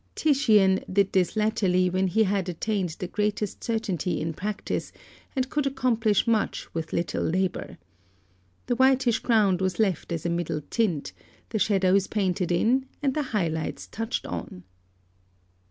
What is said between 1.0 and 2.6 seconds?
this latterly when he had